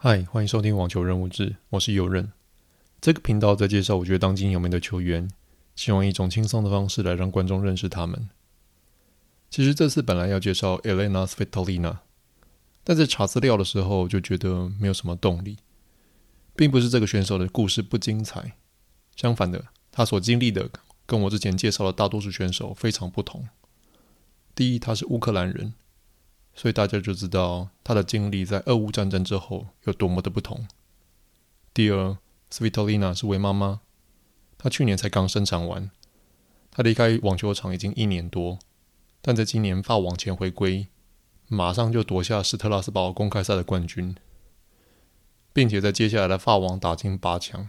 [0.00, 2.30] 嗨，欢迎收听网球人物志，我是尤任。
[3.00, 5.28] 这个频道在介绍我觉得当今有名的球员，
[5.74, 8.30] 希望一种轻松的方式来让观众认识他们。
[9.50, 11.96] 其实这次本来要介绍 Elena Svitolina，
[12.84, 15.56] 但在查资料的时候就觉得没有什么动力，
[16.54, 18.52] 并不是这个选手的故事不精彩，
[19.16, 20.70] 相反的，他所经历的
[21.06, 23.48] 跟我之前介绍的大多数选手非常不同。
[24.54, 25.74] 第一，他是乌克兰人。
[26.58, 30.66] 所以大家就知道他的经历在俄乌战争之后有多么的不同。
[31.72, 32.18] 第二
[32.50, 33.82] ，Svitolina 是位妈妈，
[34.58, 35.92] 她去年才刚生产完，
[36.72, 38.58] 她离开网球场已经一年多，
[39.22, 40.88] 但在今年法网前回归，
[41.46, 44.16] 马上就夺下斯特拉斯堡公开赛的冠军，
[45.52, 47.68] 并且在接下来的法网打进八强，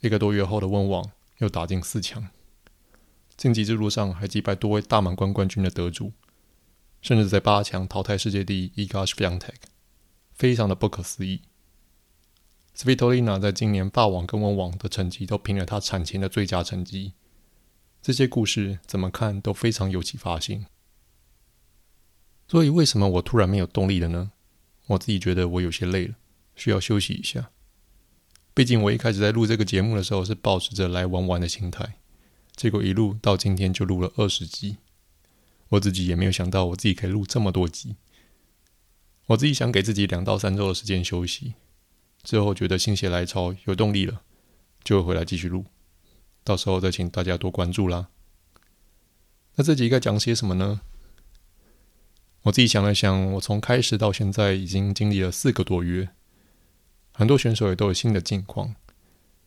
[0.00, 2.26] 一个多月后的温网又打进四强，
[3.36, 6.10] 晋级之路上还击败多位大满贯冠军的得主。
[7.02, 9.56] 甚至在八强淘汰世界第一 Iga Swiatek，
[10.32, 11.42] 非常的不可思议。
[12.74, 17.12] Svitolina 在今年法网跟温网的成绩都评了她产前的最佳成绩。
[18.00, 20.64] 这些故事怎么看都非常有启发性。
[22.48, 24.32] 所以为什么我突然没有动力了呢？
[24.86, 26.14] 我自己觉得我有些累了，
[26.54, 27.50] 需要休息一下。
[28.54, 31.96] 毕竟我一开始在录这个节目的时候是保持着来玩玩的心态，
[32.54, 34.78] 结果一录到今天就录了二十集。
[35.72, 37.96] 我自己也没有想到，我自己可以录这么多集。
[39.26, 41.54] 我自己想给自己两到三周的时间休息，
[42.22, 44.20] 之后觉得心血来潮有动力了，
[44.84, 45.64] 就会回来继续录。
[46.44, 48.08] 到时候再请大家多关注啦。
[49.54, 50.82] 那这集该讲些什么呢？
[52.42, 56.10] 我自己想了想，我从开始到现在已经经历了四个多月，
[57.12, 58.74] 很多选手也都有新的近况，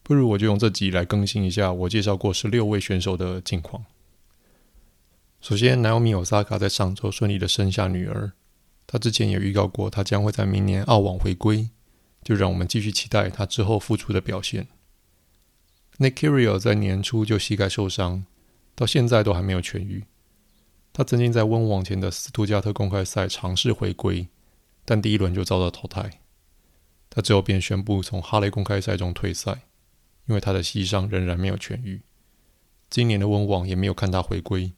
[0.02, 3.86] 不如我就用这集来更新一下我介绍过十六位选手的近况。
[5.48, 8.32] 首先，Naomi Osaka 在上周顺利的生下女儿。
[8.88, 11.70] 她之前也预告过，她将会在明年澳网回归，
[12.24, 14.68] 就让我们继续期待她之后复出的表现。
[16.00, 18.26] Nick k y r i o 在年初就膝盖受伤，
[18.74, 20.06] 到现在都还没有痊愈。
[20.92, 24.28] 他曾经在温网前的斯图加特公开赛尝试回归，
[24.84, 26.22] 但第一轮就遭到淘汰。
[27.12, 29.66] 他之后便宣布从哈雷公开赛中退赛，
[30.26, 32.02] 因为他的膝伤仍然没有痊愈。
[32.90, 34.74] 今年的温网也没有看他回归。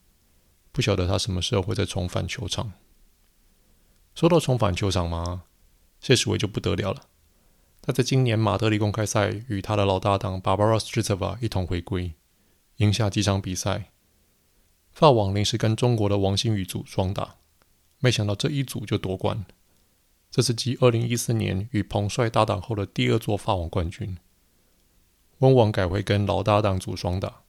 [0.78, 2.74] 不晓得他什么时候会再重返球场。
[4.14, 5.42] 说到重返球场嘛，
[6.00, 7.08] 谢世伟就不得了了。
[7.82, 12.14] 他在今年马德里公开赛与他的老搭档 Barbora Strycova 一同回归，
[12.76, 13.86] 赢下几场比赛。
[14.92, 17.38] 法网临时跟中国的王欣宇组双打，
[17.98, 19.48] 没想到这一组就夺冠。
[20.30, 24.16] 这是继二零一四年与彭帅搭档后的第二座法网冠军。
[25.40, 27.42] 温网改回跟老搭档组双打。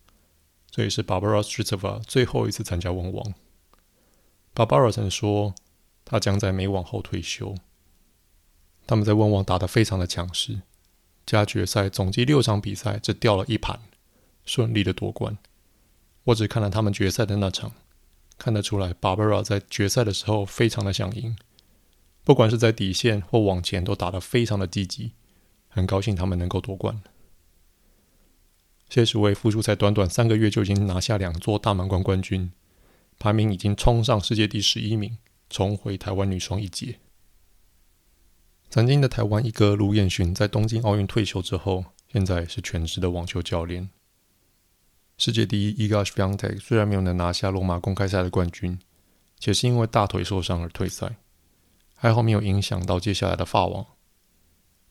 [0.71, 3.35] 这也是 Barbara Strycova 最后一次参加温网。
[4.55, 5.55] Barbara 曾说，
[6.05, 7.55] 她将在美网后退休。
[8.87, 10.63] 他们在温网打得非常的强势，
[11.27, 13.79] 加决赛总计六场比赛只掉了一盘，
[14.45, 15.37] 顺利的夺冠。
[16.25, 17.73] 我只看了他们决赛的那场，
[18.39, 21.37] 看得出来 Barbara 在决赛的时候非常的想赢，
[22.25, 25.13] 不管是在底线或网前都打得非常的积极，
[25.69, 27.03] 很高兴他们能够夺冠。
[28.89, 32.51] 谢淑薇复出才短短三个月就已经拿下两座大满贯冠军，
[33.19, 35.19] 排名已经冲上世界第十一名，
[35.51, 36.99] 重回台湾女双一姐。
[38.71, 43.91] 曾经的台湾一哥卢彦勋在东京奥运退休之后，现在是全职的网球教练。
[45.17, 48.79] 世界第一 Iga Swiatek 虽然没有能拿下罗马公开赛的冠军，
[49.39, 51.17] 且是因为大腿受伤而退赛，
[51.95, 53.85] 还好没有影响到接下来的法网。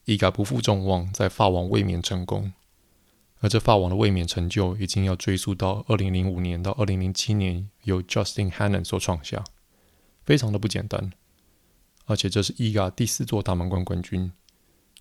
[0.05, 2.53] Iga 不负众望，在法网卫冕成功。
[3.39, 9.43] 而这法网的卫冕成就已经要追溯到二零零五年到二零零七年，由 Justin Hannon 所创下，
[10.23, 11.11] 非常的不简单。
[12.05, 14.31] 而且这是 Iga 第四座大满贯冠军，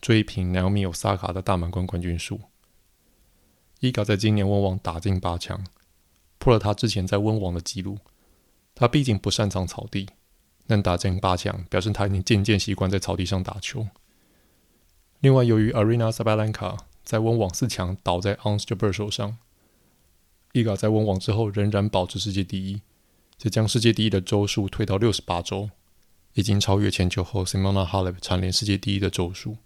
[0.00, 2.41] 追平 Naomi Osaka 的大满贯冠军数。
[3.80, 5.64] Iga 在今年温网打进八强，
[6.38, 7.98] 破了他之前在温网的纪录。
[8.75, 10.08] 他毕竟不擅长草地，
[10.66, 13.87] 能打进八强，表示他已经渐渐习惯在草地上打球。
[15.20, 16.76] 另外，由于 Arena Sabalenka
[17.06, 19.38] 在温网四强倒在 o n s t a b e r 手上
[20.53, 22.82] ，Iga 在温网之后仍然保持世界第一，
[23.38, 25.70] 且将世界第一的周数推到六十八周，
[26.35, 29.58] 已经超越前球后 Simona Halep 蝉联世界第一的周数。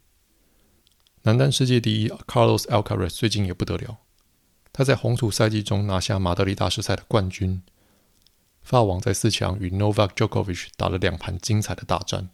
[1.23, 4.01] 男单世界第一 Carlos Alcaraz 最近也不得了，
[4.71, 7.63] 他在红土赛季中拿下马德里大师赛的冠军。
[8.61, 12.29] 法网在四强与 Novak Djokovic 打了两盘精彩的大战，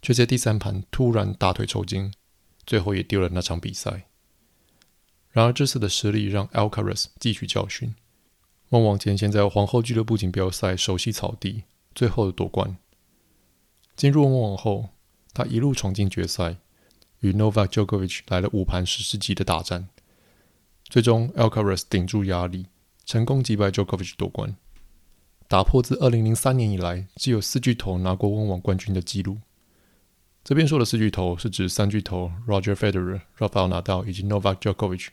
[0.00, 2.12] 却在第三盘突然大腿抽筋，
[2.64, 4.06] 最后也丢了那场比赛。
[5.36, 7.94] 然而，这次的实力让 Alcaraz 汲取教训。
[8.70, 12.78] 温网前先在皇后俱乐部锦标赛熟悉草地，最后的夺冠。
[13.94, 14.88] 进入温网后，
[15.34, 16.56] 他一路闯进决赛，
[17.20, 19.90] 与 Novak Djokovic 来了五盘史诗级的大战，
[20.84, 22.68] 最终 Alcaraz 顶住压力，
[23.04, 24.56] 成功击败 Djokovic 夺冠，
[25.48, 29.40] 打破自二零零三年以来只有四巨头拿过温网冠军的纪录。
[30.42, 35.08] 这边说的四巨头是指三巨头 Roger Federer、Rafael Nadal 以及 Novak Djokovic，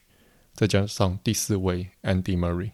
[0.53, 2.71] 再加上第四位 Andy Murray。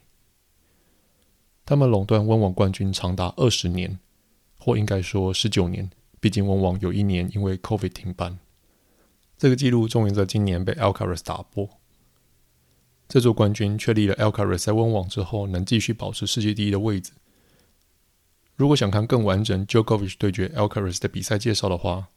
[1.64, 3.98] 他们垄断温网冠军长达二十年，
[4.58, 5.90] 或应该说十九年。
[6.20, 8.38] 毕竟温网有一年因为 COVID 停办，
[9.38, 11.66] 这个纪录终于在今年被 Alcaraz 打破。
[13.08, 17.12] 这座冠军确立了 Alcaraz 在温网之后能继续保持世界第一的位置。
[18.54, 22.08] 如果想看更完整 Jokovic 对决 Alcaraz 的比赛介绍的话，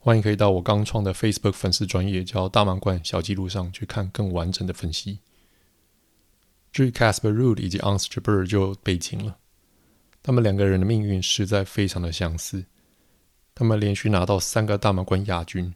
[0.00, 5.18] 欢迎可以到我刚创的 Facebook 粉丝专业叫大满贯小记录上去看更完整的分析。
[6.72, 9.38] 至于 Casper Ruud 以及 Ons Jabeur 就悲情了，
[10.22, 12.66] 他们两个人的命运实在非常的相似。
[13.54, 15.74] 他们连续拿到三个大满贯亚军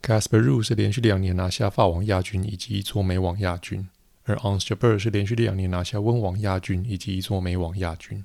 [0.00, 3.86] ，Casper Ruud 是连续两年拿下法网亚军以及一座美网亚军，
[4.24, 8.24] 而 Ons Jabeur 是连续两年拿下温网亚军以及一座美网亚军。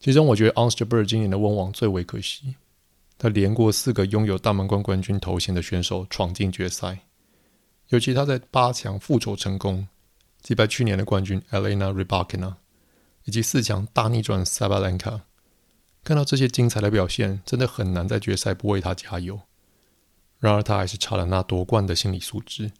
[0.00, 2.56] 其中，我觉得 Ons Jabeur 今年的温网最为可惜，
[3.22, 7.00] 他连过四个拥有大满贯冠军头衔的选手闯进决赛，
[7.88, 9.88] 尤其他在八强复仇成功。
[10.40, 12.54] 击败去年的冠军 Elena Rybakina，
[13.24, 15.20] 以及四强大逆转 Sabalenka，
[16.02, 19.42] 看到这些精彩的表现，真的很难在决赛不为他加油。
[20.38, 22.72] 然而他还是差了那夺冠的心理素质，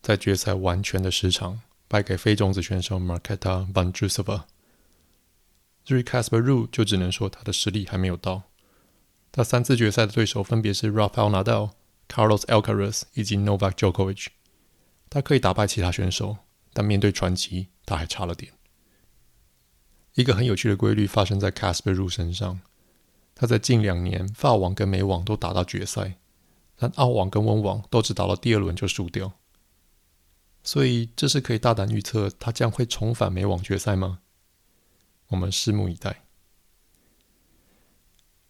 [0.00, 4.44] 在决赛完全的失常，败给非种子选手 Marketa Banjusova。
[5.84, 8.44] 至于 Casper Ruud，就只能说他的实力还没有到。
[9.32, 11.72] 他三次决赛的对手分别是 Rafael Nadal、
[12.06, 14.26] Carlos Alcaraz 以及 Novak Djokovic，
[15.10, 16.36] 他可以打败其他选手。
[16.74, 18.54] 但面对传奇，他还差了点。
[20.14, 22.60] 一个很有趣的规律发生在 Casper r u 身上，
[23.34, 26.14] 他在近两年法网跟美网都打到决赛，
[26.76, 29.34] 但澳网跟温网都只打到第二轮就输掉。
[30.62, 34.20] 所以这是可以大胆预测他将会重返美网决赛吗？
[35.28, 36.24] 我们拭目以待。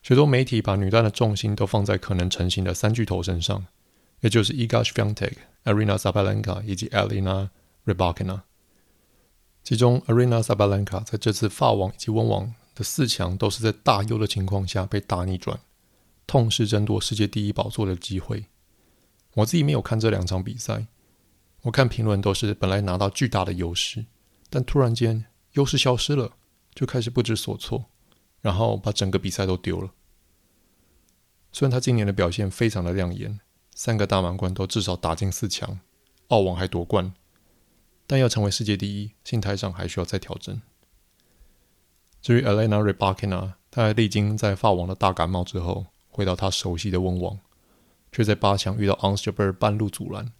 [0.02, 3.66] 许多媒体把女单的重心都放在可能成型的三巨头身上，
[4.20, 5.34] 也就是 Iga Swiatek、
[5.64, 7.50] Aryna Sabalenka 以及 Elena
[7.86, 8.40] Rybakina，
[9.62, 15.60] 其中 Aryna Sabalenka 在这次法网以及温网的四强都是在大优的情况下被大逆转，
[16.26, 18.46] 痛失争夺世界第一宝座的机会。
[19.34, 20.86] 我自己没有看这两场比赛，
[21.62, 24.06] 我看评论都是本来拿到巨大的优势，
[24.50, 26.32] 但突然间优势消失了，
[26.74, 27.84] 就开始不知所措，
[28.42, 29.92] 然后把整个比赛都丢了。
[31.50, 33.40] 虽然他今年的表现非常的亮眼，
[33.74, 35.80] 三个大满贯都至少打进四强，
[36.28, 37.14] 澳网还夺冠。
[38.06, 40.60] 但要成为世界第一，心态上还需要再调整。
[42.20, 47.38] 至于 Elena Rybakina，她还历经在法网的大感冒之后，回到她熟悉的温网，
[48.10, 50.32] 却在八强遇到 Ons Jabeur 半路阻拦。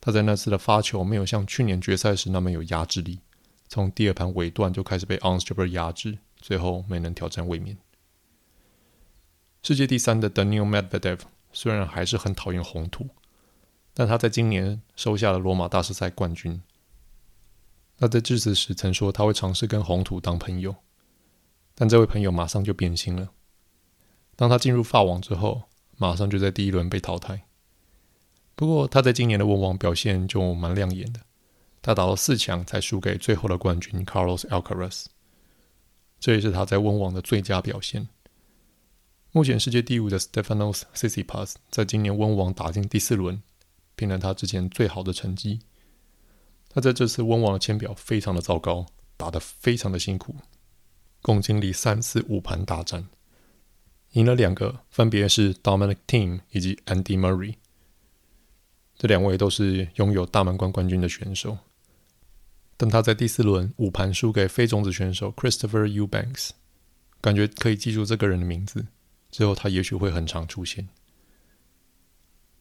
[0.00, 3.20] 她在那次的发球没有像去年决赛时那么有压制力，
[3.68, 7.78] 从第二盘尾段就开始被 Ons Jabeur 压制，最后没能挑战卫冕。
[9.62, 11.20] 世界第三的 Daniel Medvedev
[11.52, 13.08] 虽然还是很讨厌红土。
[13.92, 16.62] 但他在今年收下了罗马大师赛冠军。
[17.98, 20.76] 他在致辞时曾说他会尝试跟红土当朋友，
[21.74, 23.32] 但这位朋友马上就变心了。
[24.36, 25.64] 当他进入法网之后，
[25.98, 27.42] 马上就在第一轮被淘汰。
[28.54, 31.20] 不过他在今年的温网表现就蛮亮眼的，
[31.82, 35.06] 他打到四强才输给最后的冠军 Carlos Alcaraz，
[36.20, 38.08] 这也是他在温网的最佳表现。
[39.32, 43.42] 目前世界第五的 Stefanos Tsitsipas 在今年温网打进第四轮。
[43.96, 45.60] 拼了他之前最好的成绩，
[46.70, 48.86] 他在这次温网的签表非常的糟糕，
[49.18, 50.36] 打得非常的辛苦，
[51.20, 53.10] 共经历三次五盘大战，
[54.12, 57.56] 赢了两个，分别是 Dominic Thiem 以及 Andy Murray，
[58.96, 61.58] 这两位都是拥有大满贯冠军的选手，
[62.80, 66.52] 但他在第四轮五盘输给非种子选手 Christopher Eubanks，
[67.20, 68.86] 感觉可以记住这个人的名字，
[69.30, 70.88] 之后他也许会很常出现。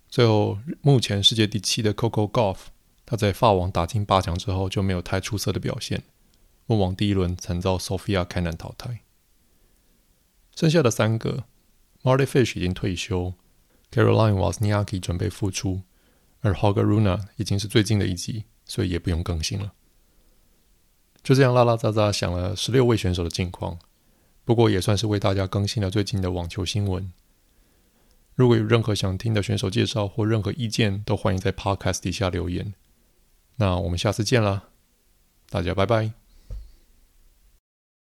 [0.09, 2.57] 最后，目前世界第七的 Coco Golf，
[3.05, 6.03] 他在法网打进八强之后就没有太出色的表现。
[6.65, 8.99] 温网第一轮曾遭 Sofia Kenin 淘汰。
[10.53, 11.45] 剩下的三个
[12.03, 13.35] ，Mardy Fish 已经退休
[13.89, 15.83] ，Caroline Wozniacki 准备复出，
[16.41, 19.71] 而 Hogaruna 已经是最近的一集，所以也不用更新了。
[21.23, 23.77] 就这样拉拉杂杂想了十六位选手的近况，
[24.45, 27.11] 不过也算是为大家更新了最近的网球新闻。
[28.35, 32.73] 如果有任何想听的选手介绍或任何意见，都欢迎在 Podcast 底下留言。
[33.57, 34.69] 那我们下次见啦，
[35.49, 36.18] 大家拜拜。